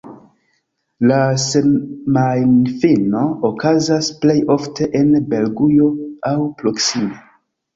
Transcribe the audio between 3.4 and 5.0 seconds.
okazas plej ofte